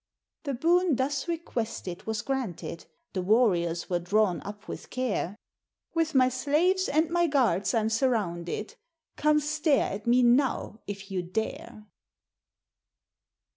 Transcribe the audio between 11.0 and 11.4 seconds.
you